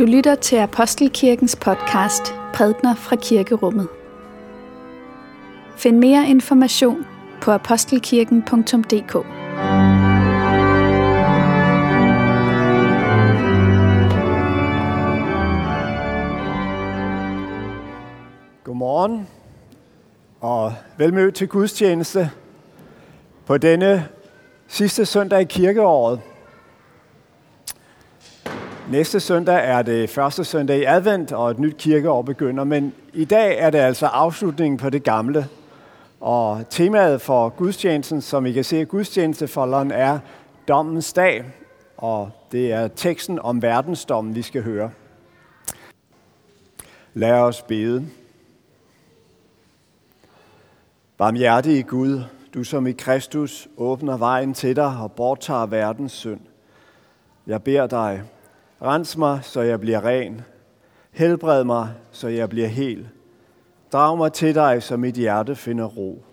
[0.00, 3.88] Du lytter til Apostelkirkens podcast Prædner fra Kirkerummet.
[5.76, 7.06] Find mere information
[7.42, 9.12] på apostelkirken.dk.
[18.64, 19.28] Godmorgen
[20.40, 22.30] og velmødt til gudstjeneste
[23.46, 24.08] på denne
[24.68, 26.20] sidste søndag i kirkeåret.
[28.90, 32.64] Næste søndag er det første søndag i advent, og et nyt kirkeår begynder.
[32.64, 35.48] Men i dag er det altså afslutningen på det gamle.
[36.20, 40.18] Og temaet for gudstjenesten, som I kan se i gudstjenestefolderen, er
[40.68, 41.44] dommens dag.
[41.96, 44.90] Og det er teksten om verdensdommen, vi skal høre.
[47.14, 48.06] Lad os bede.
[51.18, 52.22] Barmhjertige Gud,
[52.54, 56.40] du som i Kristus åbner vejen til dig og borttager verdens synd.
[57.46, 58.22] Jeg beder dig,
[58.82, 60.40] Rens mig, så jeg bliver ren.
[61.10, 63.08] Helbred mig, så jeg bliver hel.
[63.92, 66.24] Drag mig til dig, så mit hjerte finder ro.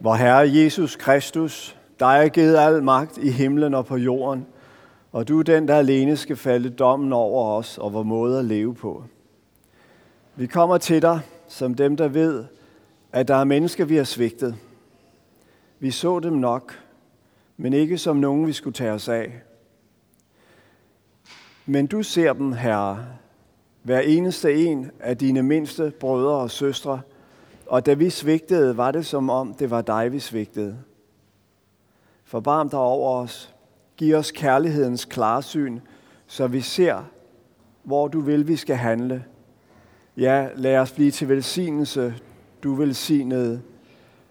[0.00, 4.46] Vor Herre Jesus Kristus, dig er givet al magt i himlen og på jorden,
[5.12, 8.44] og du er den, der alene skal falde dommen over os og vores måde at
[8.44, 9.04] leve på.
[10.36, 12.44] Vi kommer til dig som dem, der ved,
[13.12, 14.56] at der er mennesker, vi har svigtet.
[15.78, 16.78] Vi så dem nok,
[17.56, 19.42] men ikke som nogen, vi skulle tage os af.
[21.66, 23.06] Men du ser dem, Herre,
[23.82, 27.00] hver eneste en af dine mindste brødre og søstre,
[27.66, 30.76] og da vi svigtede, var det som om det var dig, vi svigtede.
[32.24, 33.54] Forbarm dig over os.
[33.96, 35.80] Giv os kærlighedens klarsyn,
[36.26, 37.04] så vi ser,
[37.82, 39.24] hvor du vil, vi skal handle.
[40.16, 42.14] Ja, lad os blive til velsignelse,
[42.62, 43.62] du velsignede,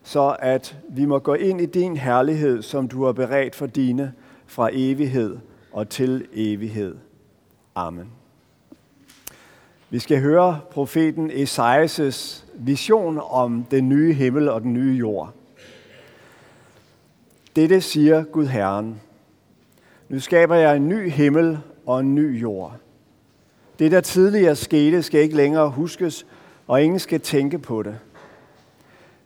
[0.04, 4.14] så at vi må gå ind i din herlighed, som du har beredt for dine
[4.46, 5.38] fra evighed
[5.72, 6.96] og til evighed.
[7.76, 8.08] Amen.
[9.90, 15.34] Vi skal høre profeten Esajas vision om den nye himmel og den nye jord.
[17.56, 19.02] Dette siger Gud Herren.
[20.10, 22.76] Nu skaber jeg en ny himmel og en ny jord.
[23.80, 26.26] Det, der tidligere skete, skal ikke længere huskes,
[26.68, 27.96] og ingen skal tænke på det.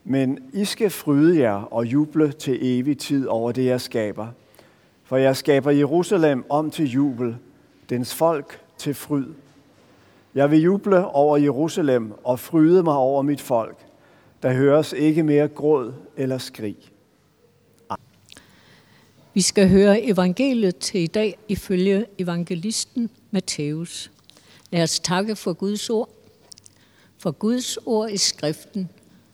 [0.03, 4.27] Men I skal fryde jer og juble til evig tid over det, jeg skaber.
[5.03, 7.37] For jeg skaber Jerusalem om til jubel,
[7.89, 9.25] dens folk til fryd.
[10.35, 13.77] Jeg vil juble over Jerusalem og fryde mig over mit folk.
[14.43, 16.77] Der høres ikke mere gråd eller skrig.
[19.33, 24.11] Vi skal høre evangeliet til i dag ifølge evangelisten Matthæus.
[24.71, 26.09] Lad os takke for Guds ord.
[27.17, 28.89] For Guds ord i skriften.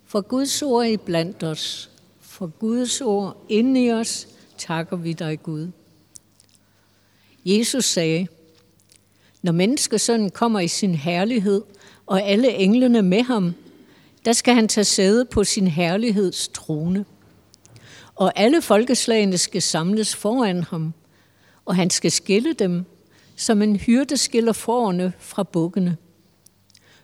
[0.05, 1.89] For Guds ord i blandt os.
[2.19, 4.27] For Guds ord inde i os
[4.57, 5.67] takker vi dig, Gud.
[7.45, 8.27] Jesus sagde,
[9.43, 11.61] når menneskesønnen kommer i sin herlighed,
[12.05, 13.53] og alle englene med ham,
[14.25, 17.05] der skal han tage sæde på sin herligheds trone.
[18.15, 20.93] Og alle folkeslagene skal samles foran ham,
[21.65, 22.85] og han skal skille dem,
[23.35, 25.97] som en hyrde skiller forerne fra bukkene.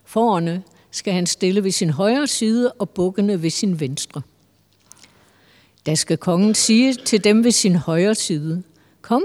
[0.05, 4.21] Forerne skal han stille ved sin højre side, og bukkene ved sin venstre.
[5.85, 8.63] Da skal kongen sige til dem ved sin højre side,
[9.01, 9.23] Kom,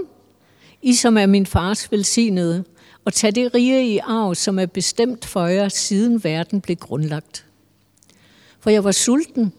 [0.83, 2.65] I som er min fars velsignede,
[3.05, 7.47] og tage det rige i arv, som er bestemt for jer, siden verden blev grundlagt.
[8.61, 9.53] For jeg var sulten,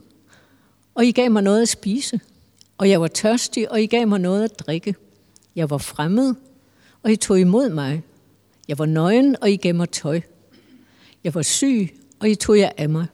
[0.95, 2.19] og I gav mig noget at spise.
[2.78, 4.95] Og jeg var tørstig, og I gav mig noget at drikke.
[5.56, 6.35] Jeg var fremmed,
[7.03, 8.03] og I tog imod mig.
[8.67, 10.22] Jeg var nøgen, og I gav mig tøj.
[11.23, 11.89] Jeg var syg,
[12.19, 13.06] og I tog jer af mig.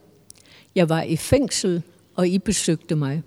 [0.74, 1.82] Jeg var i fængsel,
[2.14, 3.22] og I besøgte mig.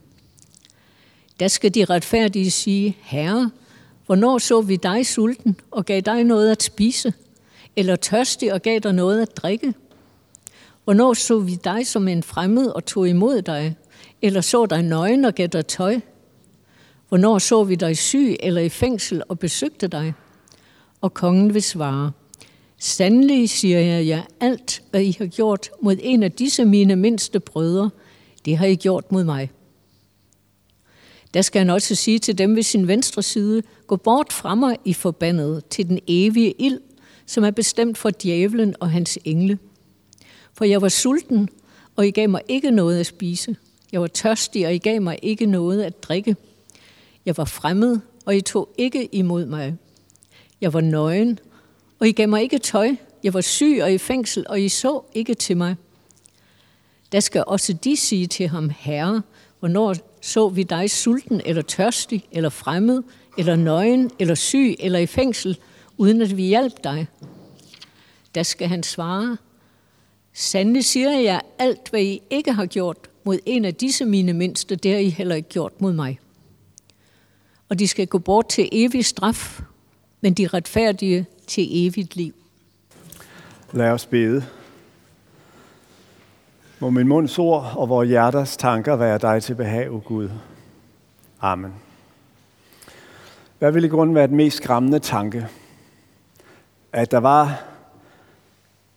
[1.39, 3.51] Der skal de retfærdige sige, Herre,
[4.05, 7.13] Hvornår så vi dig sulten og gav dig noget at spise,
[7.75, 9.73] eller tørstig og gav dig noget at drikke?
[10.83, 13.75] Hvornår så vi dig som en fremmed og tog imod dig,
[14.21, 15.99] eller så dig nøgen og gav dig tøj?
[17.09, 20.13] Hvornår så vi dig syg eller i fængsel og besøgte dig?
[21.02, 22.11] Og kongen vil svare,
[22.78, 27.40] Sandelig siger jeg jer, alt hvad I har gjort mod en af disse mine mindste
[27.40, 27.90] brødre,
[28.46, 29.52] det har I gjort mod mig.
[31.35, 34.78] Der skal han også sige til dem ved sin venstre side, gå bort fra mig
[34.85, 36.79] i forbandet til den evige ild,
[37.26, 39.59] som er bestemt for djævlen og hans engle.
[40.53, 41.49] For jeg var sulten,
[41.96, 43.55] og I gav mig ikke noget at spise.
[43.91, 46.35] Jeg var tørstig, og I gav mig ikke noget at drikke.
[47.26, 49.76] Jeg var fremmed, og I tog ikke imod mig.
[50.61, 51.40] Jeg var nøgen,
[51.99, 52.96] og I gav mig ikke tøj.
[53.23, 55.76] Jeg var syg og i fængsel, og I så ikke til mig.
[57.11, 59.22] Der skal også de sige til ham, Herre,
[59.59, 63.03] hvornår så vi dig sulten eller tørstig eller fremmed
[63.37, 65.57] eller nøgen eller syg eller i fængsel
[65.97, 67.07] uden at vi hjalp dig?
[68.35, 69.37] Der skal han svare,
[70.33, 74.75] Sandelig siger jeg, alt hvad I ikke har gjort mod en af disse mine mindste,
[74.75, 76.19] det har I heller ikke gjort mod mig.
[77.69, 79.61] Og de skal gå bort til evig straf,
[80.21, 82.33] men de retfærdige til evigt liv.
[83.73, 84.45] Lad os bede.
[86.85, 90.29] Må min munds ord og vores hjerters tanker være dig til behag, o Gud.
[91.41, 91.73] Amen.
[93.59, 95.47] Hvad ville i grunden være den mest skræmmende tanke?
[96.93, 97.64] At der var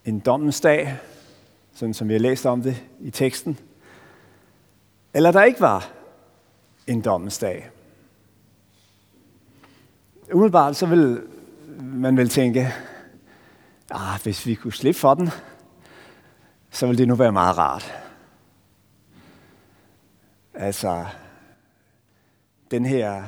[0.05, 0.99] en dommens dag,
[1.75, 3.58] sådan som vi har læst om det i teksten,
[5.14, 5.91] eller der ikke var
[6.87, 7.70] en dommens dag.
[10.32, 11.23] Umiddelbart så vil
[11.81, 12.73] man vel tænke,
[13.91, 15.31] ah, hvis vi kunne slippe for den,
[16.70, 17.94] så vil det nu være meget rart.
[20.55, 21.06] Altså,
[22.70, 23.25] den her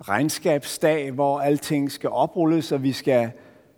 [0.00, 3.32] regnskabsdag, hvor alting skal oprulles, og vi skal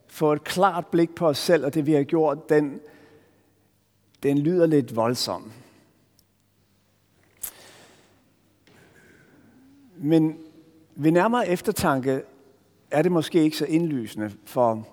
[0.07, 2.81] få et klart blik på os selv og det, vi har gjort, den,
[4.23, 5.53] den lyder lidt voldsom.
[9.97, 10.39] Men
[10.95, 12.23] ved nærmere eftertanke
[12.91, 14.87] er det måske ikke så indlysende, for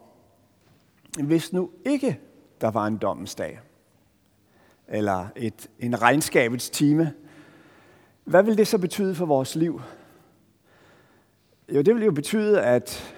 [1.24, 2.20] hvis nu ikke
[2.62, 3.60] der var en dommensdag,
[4.88, 7.14] eller et, en regnskabets time,
[8.24, 9.82] hvad vil det så betyde for vores liv?
[11.70, 13.16] Jo, det vil jo betyde, at,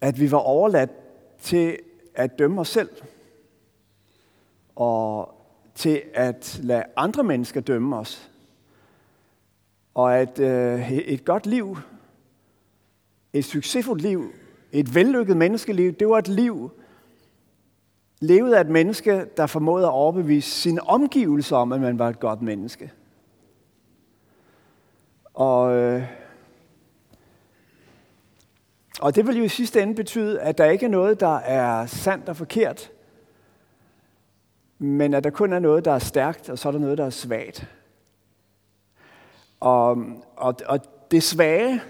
[0.00, 0.90] at vi var overladt
[1.40, 1.78] til
[2.14, 2.90] at dømme os selv,
[4.76, 5.34] og
[5.74, 8.30] til at lade andre mennesker dømme os.
[9.94, 11.78] Og at øh, et godt liv,
[13.32, 14.32] et succesfuldt liv,
[14.72, 16.70] et vellykket menneskeliv, det var et liv,
[18.22, 22.20] levede af et menneske, der formåede at overbevise sine omgivelser om, at man var et
[22.20, 22.92] godt menneske.
[25.34, 26.02] Og, øh,
[29.00, 31.86] og det vil jo i sidste ende betyde, at der ikke er noget, der er
[31.86, 32.90] sandt og forkert,
[34.78, 37.06] men at der kun er noget, der er stærkt, og så er der noget, der
[37.06, 37.68] er svagt.
[39.60, 39.98] Og,
[40.36, 40.80] og, og
[41.10, 41.80] det svage,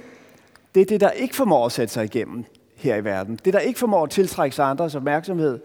[0.75, 2.45] det er det, der ikke formår at sætte sig igennem
[2.77, 3.39] her i verden.
[3.45, 5.61] Det, der ikke formår at tiltrække sig andres opmærksomhed.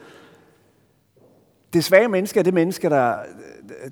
[1.74, 3.18] Det svage menneske er det menneske, der,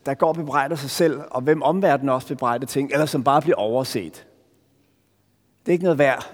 [0.05, 3.41] der går og bebrejder sig selv, og hvem omverdenen også bebrejder ting, eller som bare
[3.41, 4.27] bliver overset.
[5.65, 6.33] Det er ikke noget værd.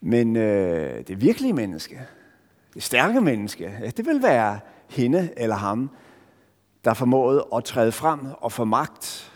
[0.00, 2.00] Men øh, det virkelige menneske,
[2.74, 5.90] det stærke menneske, ja, det vil være hende eller ham,
[6.84, 9.32] der formåede at træde frem og få magt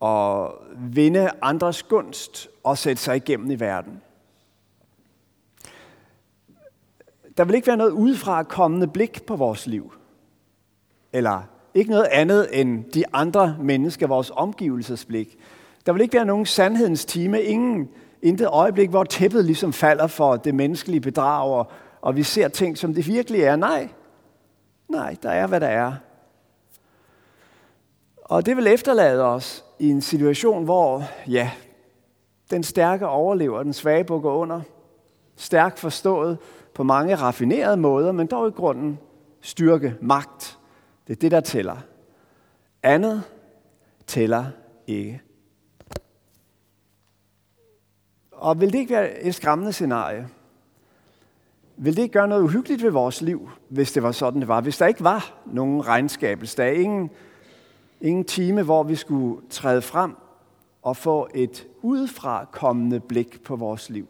[0.00, 4.02] og vinde andres gunst og sætte sig igennem i verden.
[7.38, 9.92] Der vil ikke være noget udefra kommende blik på vores liv.
[11.12, 11.42] Eller
[11.74, 15.38] ikke noget andet end de andre mennesker, vores omgivelsesblik.
[15.86, 17.88] Der vil ikke være nogen sandhedens time, ingen
[18.22, 21.66] intet øjeblik, hvor tæppet ligesom falder for det menneskelige bedrag,
[22.00, 23.56] og vi ser ting, som det virkelig er.
[23.56, 23.88] Nej,
[24.88, 25.92] Nej, der er, hvad der er.
[28.24, 31.50] Og det vil efterlade os i en situation, hvor, ja,
[32.50, 34.60] den stærke overlever, den svage bukker under.
[35.36, 36.38] Stærk forstået
[36.78, 38.98] på mange raffinerede måder, men dog i grunden
[39.40, 40.58] styrke, magt.
[41.06, 41.76] Det er det, der tæller.
[42.82, 43.22] Andet
[44.06, 44.44] tæller
[44.86, 45.22] ikke.
[48.32, 50.28] Og vil det ikke være et skræmmende scenarie?
[51.76, 54.60] Vil det ikke gøre noget uhyggeligt ved vores liv, hvis det var sådan, det var?
[54.60, 57.10] Hvis der ikke var nogen regnskabelsdag, ingen,
[58.00, 60.16] ingen time, hvor vi skulle træde frem
[60.82, 64.08] og få et udefra kommende blik på vores liv.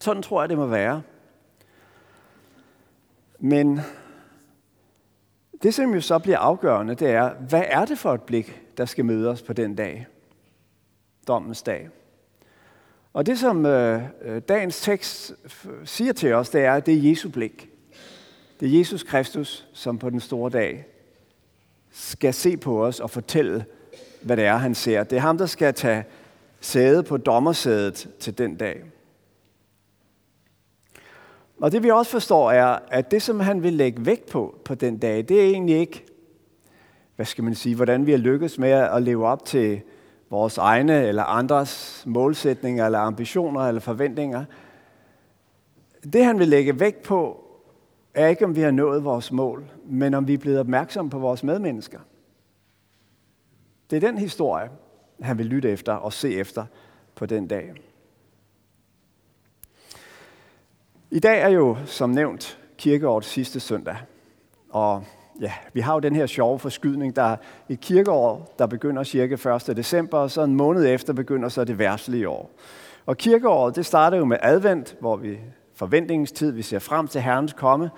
[0.00, 1.02] Sådan tror jeg, det må være.
[3.38, 3.80] Men
[5.62, 8.84] det, som jo så bliver afgørende, det er, hvad er det for et blik, der
[8.84, 10.06] skal møde os på den dag?
[11.28, 11.88] Dommens dag.
[13.12, 15.32] Og det, som øh, øh dagens tekst
[15.84, 17.70] siger til os, det er, at det er Jesu blik.
[18.60, 20.86] Det er Jesus Kristus, som på den store dag
[21.90, 23.64] skal se på os og fortælle,
[24.22, 25.04] hvad det er, han ser.
[25.04, 26.04] Det er ham, der skal tage
[26.60, 28.82] sæde på dommersædet til den dag.
[31.60, 34.74] Og det vi også forstår er, at det, som han vil lægge vægt på på
[34.74, 36.04] den dag, det er egentlig ikke,
[37.16, 39.80] hvad skal man sige, hvordan vi har lykkes med at leve op til
[40.30, 44.44] vores egne eller andres målsætninger eller ambitioner eller forventninger.
[46.12, 47.44] Det han vil lægge vægt på,
[48.14, 51.18] er ikke om vi har nået vores mål, men om vi er blevet opmærksomme på
[51.18, 51.98] vores medmennesker.
[53.90, 54.70] Det er den historie,
[55.22, 56.64] han vil lytte efter og se efter
[57.14, 57.89] på den dag.
[61.12, 63.96] I dag er jo, som nævnt, kirkeårets sidste søndag.
[64.68, 65.04] Og
[65.40, 67.36] ja, vi har jo den her sjove forskydning, der er
[67.68, 69.34] et kirkeår, der begynder cirka
[69.68, 69.76] 1.
[69.76, 72.50] december, og så en måned efter begynder så det værtslige år.
[73.06, 75.38] Og kirkeåret, det starter jo med advent, hvor vi
[75.74, 77.90] forventningstid, vi ser frem til Herrens komme.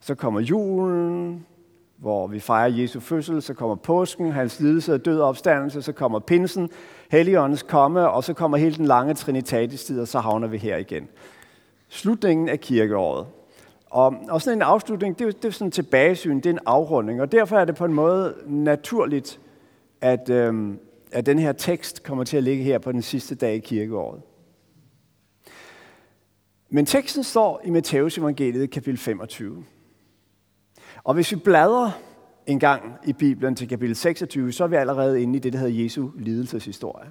[0.00, 1.46] Så kommer julen,
[1.96, 5.92] hvor vi fejrer Jesu fødsel, så kommer påsken, hans lidelse og død og opstandelse, så
[5.92, 6.70] kommer pinsen,
[7.10, 11.08] Helligåndens komme, og så kommer hele den lange trinitatistid, og så havner vi her igen.
[11.88, 13.26] Slutningen af kirkeåret.
[13.90, 16.58] Og, og sådan en afslutning, det er, det er sådan en tilbagesyn, det er en
[16.66, 19.40] afrunding, og derfor er det på en måde naturligt,
[20.00, 20.78] at, øhm,
[21.12, 24.20] at den her tekst kommer til at ligge her på den sidste dag i kirkeåret.
[26.68, 29.64] Men teksten står i Matteus evangeliet kapitel 25.
[31.04, 31.90] Og hvis vi bladrer
[32.46, 35.58] en gang i Bibelen til kapitel 26, så er vi allerede inde i det, der
[35.58, 37.10] hedder Jesu lidelseshistorie.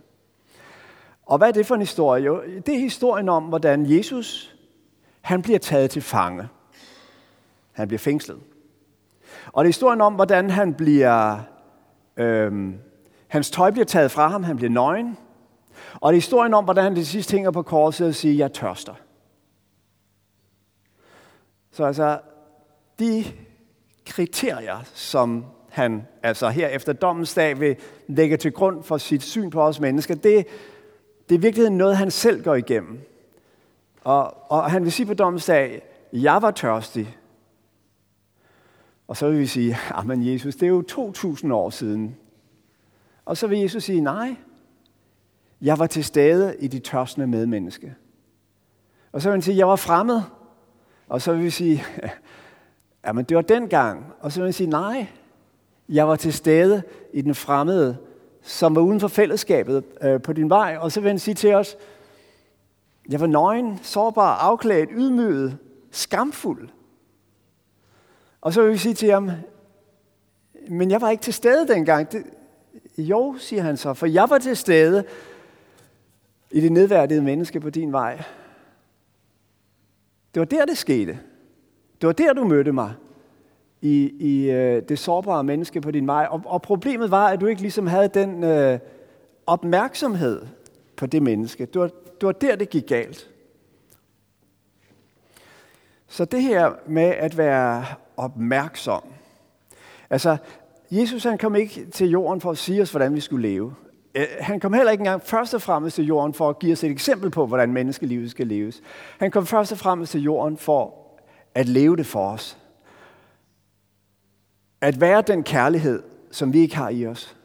[1.25, 2.23] Og hvad er det for en historie?
[2.23, 4.54] Jo, det er historien om, hvordan Jesus
[5.25, 6.47] han bliver taget til fange.
[7.71, 8.39] Han bliver fængslet.
[9.47, 11.39] Og det er historien om, hvordan han bliver,
[12.17, 12.79] øhm,
[13.27, 15.17] hans tøj bliver taget fra ham, han bliver nøgen.
[15.93, 18.53] Og det er historien om, hvordan han til sidst hænger på korset og siger, jeg
[18.53, 18.93] tørster.
[21.71, 22.19] Så altså,
[22.99, 23.23] de
[24.05, 27.75] kriterier, som han altså her efter dommens dag vil
[28.07, 30.47] lægge til grund for sit syn på os mennesker, det,
[31.29, 33.01] det er virkelig noget, han selv går igennem.
[34.05, 35.81] Og, og han vil sige på dommens dag,
[36.13, 37.17] jeg var tørstig.
[39.07, 42.15] Og så vil vi sige, ah, men Jesus, det er jo 2000 år siden.
[43.25, 44.35] Og så vil Jesus sige, nej,
[45.61, 47.95] jeg var til stede i de tørstende medmenneske.
[49.11, 50.21] Og så vil han sige, jeg var fremmed.
[51.07, 51.83] Og så vil vi sige,
[53.05, 54.05] ja, men det var dengang.
[54.19, 55.07] Og så vil han sige, nej,
[55.89, 56.83] jeg var til stede
[57.13, 57.97] i den fremmede,
[58.41, 60.77] som var uden for fællesskabet øh, på din vej.
[60.79, 61.77] Og så vil han sige til os,
[63.09, 65.57] jeg var nøgen, sårbar, afklædt, ydmyget,
[65.91, 66.69] skamfuld.
[68.41, 69.31] Og så vil vi sige til ham,
[70.69, 72.11] men jeg var ikke til stede dengang.
[72.11, 72.23] Det,
[72.97, 75.03] jo, siger han så, for jeg var til stede
[76.51, 78.23] i det nedværdigede menneske på din vej.
[80.33, 81.19] Det var der, det skete.
[82.01, 82.93] Det var der, du mødte mig
[83.81, 86.27] i, i øh, det sårbare menneske på din vej.
[86.29, 88.79] Og, og problemet var, at du ikke ligesom havde den øh,
[89.45, 90.41] opmærksomhed
[90.95, 91.65] på det menneske.
[91.65, 91.89] Du var,
[92.21, 93.29] det var der, det gik galt.
[96.07, 97.85] Så det her med at være
[98.17, 99.03] opmærksom.
[100.09, 100.37] Altså,
[100.91, 103.75] Jesus han kom ikke til jorden for at sige os, hvordan vi skulle leve.
[104.15, 106.83] Øh, han kom heller ikke engang først og fremmest til jorden for at give os
[106.83, 108.81] et eksempel på, hvordan menneskelivet skal leves.
[109.19, 110.93] Han kom først og fremmest til jorden for
[111.55, 112.57] at leve det for os.
[114.81, 117.37] At være den kærlighed, som vi ikke har i os.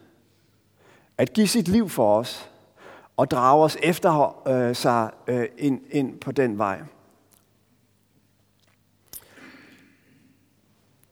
[1.17, 2.50] At give sit liv for os
[3.17, 6.81] og drage os efter øh, sig øh, ind, ind på den vej.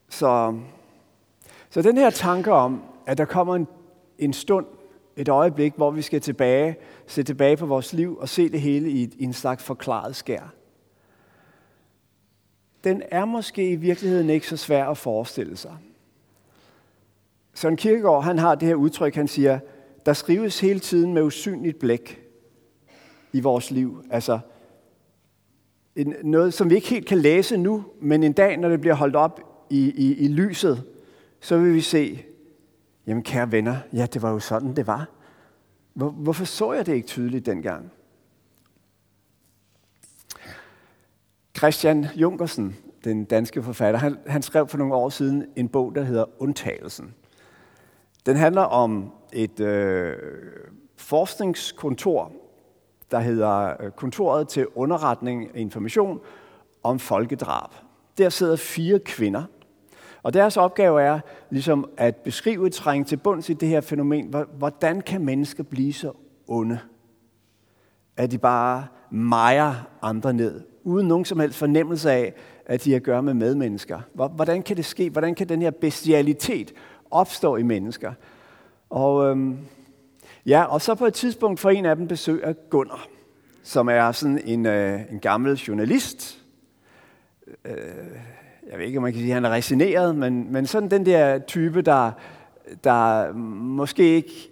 [0.10, 0.60] Så,
[1.70, 3.68] så den her tanke om, at der kommer en,
[4.18, 4.66] en stund,
[5.16, 6.76] et øjeblik, hvor vi skal tilbage,
[7.08, 10.54] se tilbage på vores liv og se det hele i, i en slags forklaret skær.
[12.84, 15.78] Den er måske i virkeligheden ikke så svær at forestille sig.
[17.54, 19.60] Søren Kierkegaard, han har det her udtryk, han siger,
[20.06, 22.22] der skrives hele tiden med usynligt blæk
[23.34, 24.04] i vores liv.
[24.10, 24.40] Altså
[25.96, 28.96] en, noget, som vi ikke helt kan læse nu, men en dag, når det bliver
[28.96, 30.84] holdt op i, i, i lyset,
[31.40, 32.26] så vil vi se,
[33.08, 35.10] jamen kære venner, ja, det var jo sådan, det var.
[35.94, 37.92] Hvor, hvorfor så jeg det ikke tydeligt dengang?
[41.58, 46.04] Christian Junkersen, den danske forfatter, han, han skrev for nogle år siden en bog, der
[46.04, 47.14] hedder Undtagelsen.
[48.26, 50.16] Den handler om et øh,
[50.96, 52.32] forskningskontor,
[53.12, 56.20] der hedder øh, Kontoret til Underretning og Information
[56.84, 57.70] om Folkedrab.
[58.18, 59.44] Der sidder fire kvinder,
[60.24, 61.20] og deres opgave er
[61.50, 64.36] ligesom at beskrive, trænge til bunds i det her fænomen.
[64.58, 66.12] Hvordan kan mennesker blive så
[66.48, 66.80] onde?
[68.18, 72.34] At de bare mejer andre ned, uden nogen som helst fornemmelse af,
[72.66, 74.00] at de har at gøre med medmennesker.
[74.14, 75.10] Hvordan kan det ske?
[75.10, 76.74] Hvordan kan den her bestialitet
[77.12, 78.14] opstå i mennesker?
[78.90, 79.58] Og, øhm,
[80.46, 83.08] ja, og så på et tidspunkt får en af dem besøg af Gunnar,
[83.64, 86.40] som er sådan en, øh, en gammel journalist,
[87.66, 87.74] øh,
[88.70, 91.06] jeg ved ikke, om man kan sige, at han er resineret, men, men sådan den
[91.06, 92.12] der type, der,
[92.84, 94.52] der måske ikke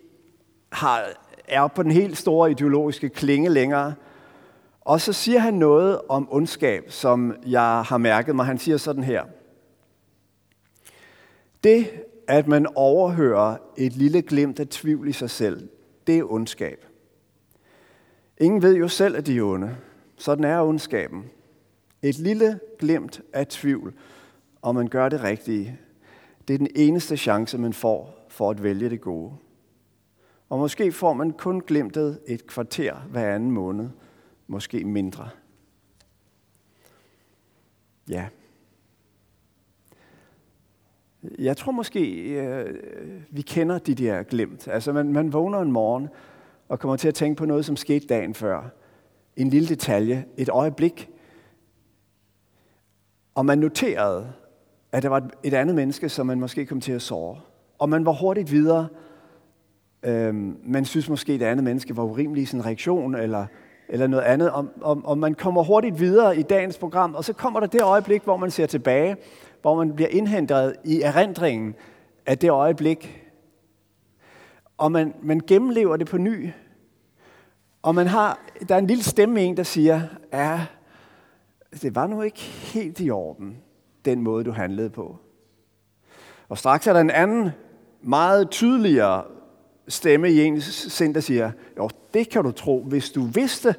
[0.71, 1.03] har,
[1.47, 3.93] er på den helt store ideologiske klinge længere.
[4.81, 8.45] Og så siger han noget om ondskab, som jeg har mærket mig.
[8.45, 9.23] Han siger sådan her.
[11.63, 11.89] Det,
[12.27, 15.69] at man overhører et lille glimt af tvivl i sig selv,
[16.07, 16.85] det er ondskab.
[18.37, 19.77] Ingen ved jo selv, at de er onde.
[20.17, 21.25] Sådan er ondskaben.
[22.01, 23.93] Et lille glimt af tvivl,
[24.61, 25.79] om man gør det rigtige.
[26.47, 29.33] Det er den eneste chance, man får for at vælge det gode.
[30.49, 33.89] Og måske får man kun glimtet et kvarter hver anden måned,
[34.47, 35.29] måske mindre.
[38.09, 38.27] Ja.
[41.39, 42.75] Jeg tror måske, øh,
[43.29, 44.67] vi kender de der glemt.
[44.67, 46.07] Altså man, man vågner en morgen
[46.69, 48.69] og kommer til at tænke på noget, som skete dagen før.
[49.35, 51.09] En lille detalje, et øjeblik.
[53.35, 54.33] Og man noterede,
[54.91, 57.39] at der var et andet menneske, som man måske kom til at såre.
[57.79, 58.87] Og man var hurtigt videre.
[60.03, 63.45] Øhm, man synes måske, at det andet menneske var urimelig i sin reaktion, eller,
[63.89, 64.51] eller noget andet.
[64.51, 67.81] Og, og, og man kommer hurtigt videre i dagens program, og så kommer der det
[67.81, 69.17] øjeblik, hvor man ser tilbage,
[69.61, 71.75] hvor man bliver indhentet i erindringen
[72.25, 73.23] af det øjeblik.
[74.77, 76.49] Og man, man gennemlever det på ny.
[77.81, 80.01] Og man har, der er en lille stemme en, der siger,
[80.33, 80.65] ja,
[81.81, 83.57] det var nu ikke helt i orden,
[84.05, 85.17] den måde, du handlede på.
[86.49, 87.49] Og straks er der en anden,
[88.01, 89.23] meget tydeligere
[89.87, 93.75] stemme i ens sind, der siger, jo, det kan du tro, hvis du vidste.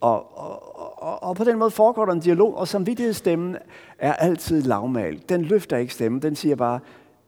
[0.00, 3.56] Og, og, og, og på den måde foregår der en dialog, og samvittighedsstemmen
[4.02, 5.22] er altid lavmal.
[5.28, 6.80] Den løfter ikke stemmen, den siger bare,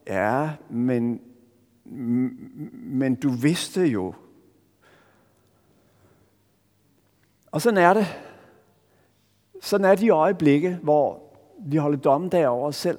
[0.06, 1.20] ja, men,
[2.72, 4.14] men du vidste jo.
[7.52, 8.06] Og sådan er det.
[9.60, 11.22] Sådan er de øjeblikke, hvor
[11.66, 12.98] vi holder dommen over os selv.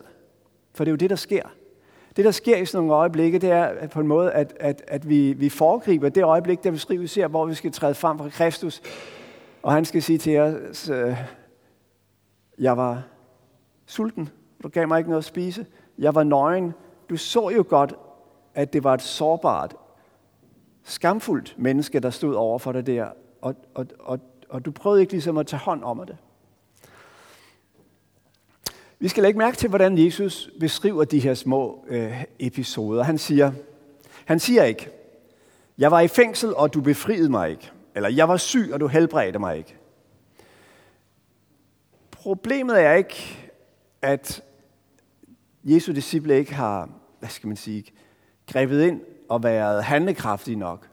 [0.74, 1.54] For det er jo det, der sker.
[2.16, 5.10] Det, der sker i sådan nogle øjeblikke, det er på en måde, at, at, at
[5.10, 8.30] vi, vi foregriber det øjeblik, der vi skriver, ser, hvor vi skal træde frem for
[8.30, 8.82] Kristus.
[9.64, 11.18] Og han skal sige til os, øh,
[12.60, 13.15] jeg var
[13.86, 14.30] sulten,
[14.64, 15.66] du gav mig ikke noget at spise.
[15.98, 16.74] Jeg var nøgen.
[17.10, 17.94] Du så jo godt,
[18.56, 19.76] at det var et sårbart,
[20.84, 23.08] skamfuldt menneske, der stod over for dig der.
[23.42, 26.18] Og, og, og, og du prøvede ikke ligesom at tage hånd om det.
[29.00, 33.04] Vi skal lægge mærke til, hvordan Jesus beskriver de her små øh, episoder.
[33.04, 33.52] Han siger,
[34.26, 34.90] han siger ikke,
[35.78, 37.72] jeg var i fængsel, og du befriede mig ikke.
[37.96, 39.76] Eller jeg var syg, og du helbredte mig ikke.
[42.12, 43.45] Problemet er ikke,
[44.06, 44.44] at
[45.64, 46.90] Jesu disciple ikke har,
[47.20, 47.84] hvad skal man sige,
[48.48, 50.90] grebet ind og været handlekraftige nok.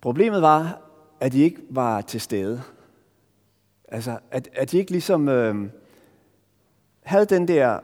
[0.00, 0.80] Problemet var,
[1.20, 2.62] at de ikke var til stede.
[3.88, 5.70] Altså, at, at de ikke ligesom øh,
[7.02, 7.80] havde den der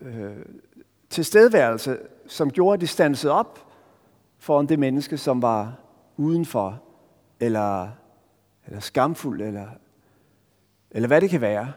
[0.00, 0.36] øh,
[1.10, 3.72] tilstedeværelse, som gjorde, at de stansede op
[4.38, 5.78] foran det menneske, som var
[6.16, 6.82] udenfor,
[7.40, 7.88] eller,
[8.66, 9.68] eller skamfuld, eller,
[10.90, 11.72] eller hvad det kan være.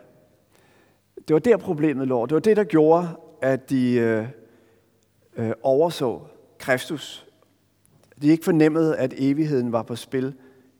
[1.29, 2.25] Det var der problemet lå.
[2.25, 3.07] Det var det, der gjorde,
[3.41, 4.27] at de øh,
[5.35, 6.21] øh, overså
[6.57, 7.27] Kristus.
[8.21, 10.33] De ikke fornemmede, at evigheden var på spil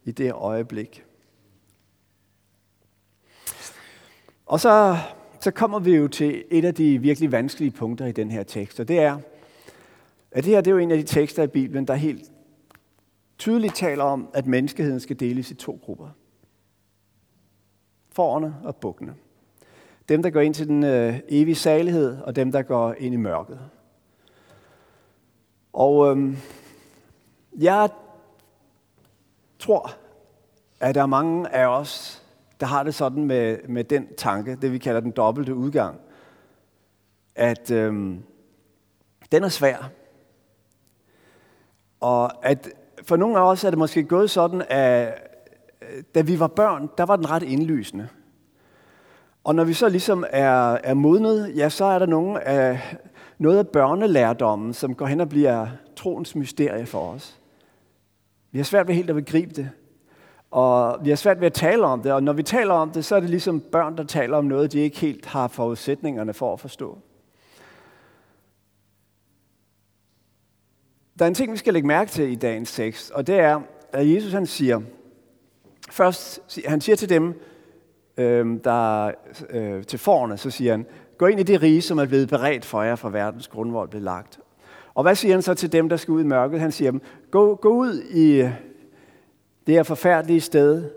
[0.03, 1.05] i det øjeblik.
[4.45, 4.97] Og så
[5.39, 8.79] så kommer vi jo til et af de virkelig vanskelige punkter i den her tekst,
[8.79, 9.19] og det er,
[10.31, 12.31] at det her det er jo en af de tekster i Bibelen, der helt
[13.37, 16.09] tydeligt taler om, at menneskeheden skal deles i to grupper.
[18.11, 19.15] Forerne og bukkene.
[20.09, 23.17] Dem, der går ind til den øh, evige salighed, og dem, der går ind i
[23.17, 23.59] mørket.
[25.73, 26.37] Og øhm,
[27.59, 27.89] jeg
[29.59, 29.91] tror,
[30.79, 32.23] at der er mange af os,
[32.59, 35.99] der har det sådan med, med den tanke, det vi kalder den dobbelte udgang,
[37.35, 38.23] at øhm,
[39.31, 39.89] den er svær.
[41.99, 42.69] Og at
[43.03, 45.13] for nogle af os er det måske gået sådan, at
[45.81, 48.09] øh, da vi var børn, der var den ret indlysende.
[49.43, 52.97] Og når vi så ligesom er, er modnet, ja, så er der nogle af,
[53.37, 57.39] noget af børnelærdommen, som går hen og bliver troens mysterie for os.
[58.51, 59.69] Vi har svært ved helt at begribe det.
[60.51, 63.05] Og vi har svært ved at tale om det, og når vi taler om det,
[63.05, 66.53] så er det ligesom børn, der taler om noget, de ikke helt har forudsætningerne for
[66.53, 66.97] at forstå.
[71.19, 73.61] Der er en ting, vi skal lægge mærke til i dagens tekst, og det er,
[73.93, 74.81] at Jesus han siger,
[75.91, 77.41] først, han siger til dem,
[78.19, 79.11] øh, der
[79.49, 80.85] øh, til forerne, så siger han,
[81.17, 84.01] gå ind i det rige, som er blevet beredt for jer, fra verdens grundvold blev
[84.01, 84.39] lagt.
[84.93, 86.59] Og hvad siger han så til dem, der skal ud i mørket?
[86.59, 87.01] Han siger dem,
[87.31, 88.37] gå, gå ud i
[89.67, 90.89] det her forfærdelige sted,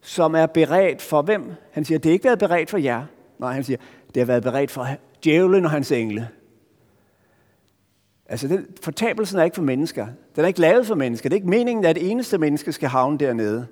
[0.00, 1.52] som er beredt for hvem?
[1.70, 3.04] Han siger, det er ikke været beredt for jer.
[3.38, 3.78] Nej, han siger,
[4.14, 4.86] det har været beredt for
[5.24, 6.28] djævlen og hans engle.
[8.26, 10.06] Altså, den, fortabelsen er ikke for mennesker.
[10.36, 11.28] Den er ikke lavet for mennesker.
[11.28, 13.66] Det er ikke meningen, at det eneste menneske skal havne dernede.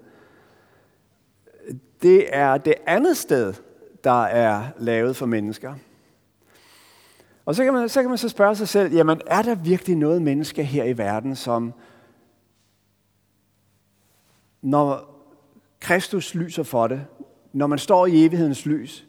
[2.03, 3.55] Det er det andet sted,
[4.05, 5.75] der er lavet for mennesker.
[7.45, 9.97] Og så kan man så, kan man så spørge sig selv, jamen er der virkelig
[9.97, 11.73] noget menneske her i verden, som
[14.63, 15.17] når
[15.81, 17.07] Kristus lyser for det,
[17.53, 19.07] når man står i evighedens lys,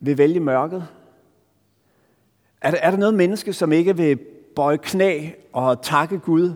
[0.00, 0.88] vil vælge mørket,
[2.60, 4.18] Er der, er der noget menneske, som ikke vil
[4.56, 6.52] bøje knæ og takke Gud,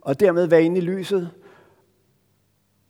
[0.00, 1.30] og dermed være inde i lyset?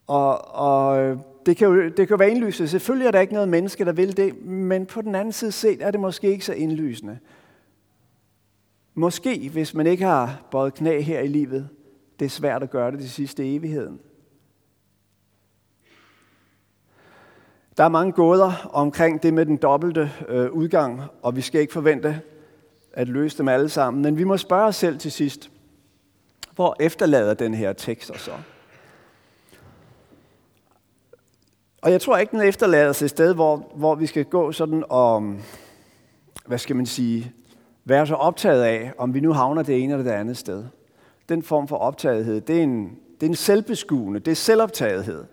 [0.07, 2.69] Og, og øh, det kan jo det kan være indlysende.
[2.69, 5.83] Selvfølgelig er der ikke noget menneske, der vil det, men på den anden side set
[5.83, 7.19] er det måske ikke så indlysende.
[8.95, 11.69] Måske, hvis man ikke har bøjet knæ her i livet,
[12.19, 14.01] det er svært at gøre det til sidste evigheden.
[17.77, 21.73] Der er mange gåder omkring det med den dobbelte øh, udgang, og vi skal ikke
[21.73, 22.21] forvente
[22.93, 24.03] at løse dem alle sammen.
[24.03, 25.51] Men vi må spørge os selv til sidst,
[26.55, 28.33] hvor efterlader den her tekst os så?
[31.87, 34.85] Og jeg tror ikke, den efterlader sig et sted, hvor, hvor vi skal gå sådan
[34.89, 35.35] og,
[36.47, 37.33] hvad skal man sige,
[37.85, 40.65] være så optaget af, om vi nu havner det ene eller det andet sted.
[41.29, 45.25] Den form for optagethed, det er en, det er en selvbeskuende, det er selvoptagethed.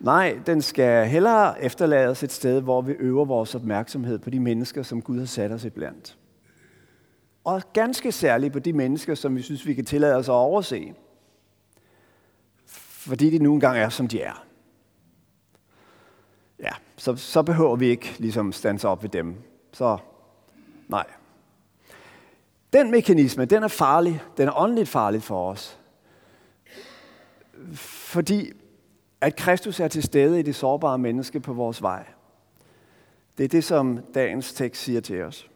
[0.00, 4.82] Nej, den skal hellere efterlades et sted, hvor vi øver vores opmærksomhed på de mennesker,
[4.82, 6.16] som Gud har sat os i blandt.
[7.44, 10.94] Og ganske særligt på de mennesker, som vi synes, vi kan tillade os at overse.
[12.66, 14.45] Fordi de nu engang er, som de er.
[16.60, 19.36] Ja, så, så behøver vi ikke ligesom stanse op ved dem.
[19.72, 19.98] Så
[20.88, 21.06] nej.
[22.72, 24.22] Den mekanisme, den er farlig.
[24.36, 25.78] Den er åndeligt farlig for os.
[27.74, 28.52] Fordi
[29.20, 32.06] at Kristus er til stede i det sårbare menneske på vores vej.
[33.38, 35.50] Det er det, som dagens tekst siger til os.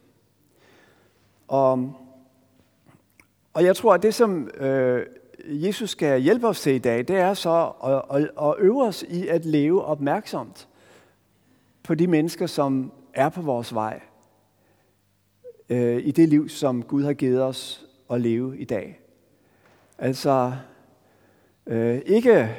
[1.48, 1.94] Og,
[3.52, 5.06] og jeg tror, at det, som øh,
[5.44, 9.04] Jesus skal hjælpe os til i dag, det er så at, at, at øve os
[9.08, 10.68] i at leve opmærksomt
[11.90, 14.00] på de mennesker, som er på vores vej
[15.68, 19.00] øh, i det liv, som Gud har givet os at leve i dag.
[19.98, 20.52] Altså
[21.66, 22.56] øh, ikke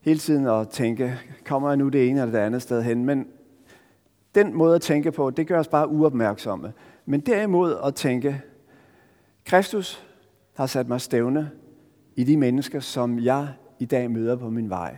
[0.00, 3.28] hele tiden at tænke, kommer jeg nu det ene eller det andet sted hen, men
[4.34, 6.72] den måde at tænke på, det gør os bare uopmærksomme.
[7.06, 8.42] Men derimod at tænke,
[9.44, 10.06] Kristus
[10.54, 11.50] har sat mig stævne
[12.16, 14.96] i de mennesker, som jeg i dag møder på min vej.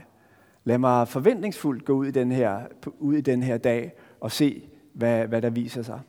[0.68, 2.60] Lad mig forventningsfuldt gå ud i den her,
[2.98, 6.00] ud i den her dag og se, hvad, hvad der viser sig.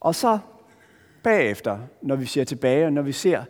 [0.00, 0.38] Og så
[1.22, 3.42] bagefter, når vi ser tilbage, og når vi ser,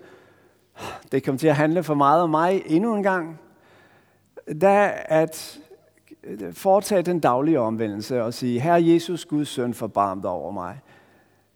[1.12, 3.40] det kommer til at handle for meget om mig endnu en gang,
[4.60, 5.58] da at
[6.52, 10.80] foretage den daglige omvendelse og sige, Herre Jesus, Guds søn, forbarm dig over mig.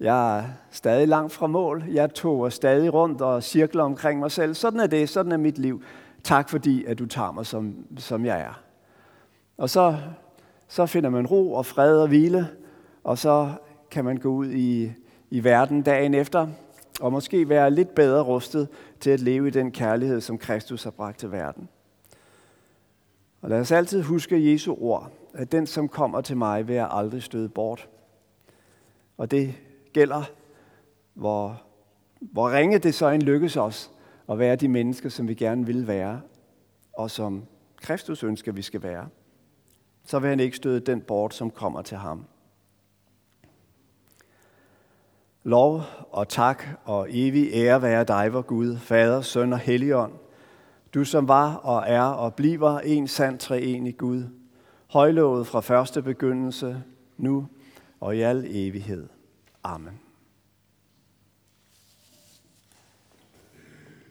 [0.01, 1.85] Jeg er stadig langt fra mål.
[1.89, 4.55] Jeg tog stadig rundt og cirkler omkring mig selv.
[4.55, 5.09] Sådan er det.
[5.09, 5.83] Sådan er mit liv.
[6.25, 8.63] Tak fordi, at du tager mig, som, som jeg er.
[9.63, 9.99] Og så,
[10.69, 12.49] så finder man ro og fred og hvile,
[13.05, 13.53] og så
[13.91, 14.93] kan man gå ud i,
[15.31, 16.49] i verden dagen efter,
[17.01, 18.69] og måske være lidt bedre rustet
[19.01, 21.69] til at leve i den kærlighed, som Kristus har bragt til verden.
[23.43, 26.89] Og lad os altid huske Jesu ord, at den, som kommer til mig, vil jeg
[26.91, 27.89] aldrig støde bort.
[29.17, 29.55] Og det
[29.93, 30.23] gælder,
[31.15, 31.63] hvor,
[32.21, 33.91] hvor ringe det så end lykkes os
[34.31, 36.21] at være de mennesker, som vi gerne vil være,
[36.93, 37.45] og som
[37.77, 39.09] Kristus ønsker, vi skal være.
[40.05, 42.25] Så vil han ikke støde den bort, som kommer til ham.
[45.45, 50.13] Lov og tak og evig ære være dig, vor Gud, Fader, Søn og Helligånd,
[50.95, 54.25] du som var og er og bliver en sand treenig Gud,
[54.87, 56.83] højlovet fra første begyndelse,
[57.17, 57.49] nu
[58.01, 59.09] og i al evighed.
[59.65, 60.02] Amen.